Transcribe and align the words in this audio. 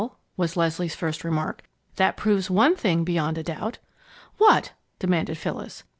was 0.35 0.57
Leslie's 0.57 0.95
first 0.95 1.23
remark, 1.23 1.61
"that 1.97 2.17
proves 2.17 2.49
one 2.49 2.75
thing 2.75 3.03
beyond 3.03 3.37
a 3.37 3.43
doubt." 3.43 3.77
"What?" 4.39 4.71
demanded 4.97 5.37
Phyllis. 5.37 5.83